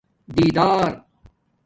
دیدار 0.37 1.05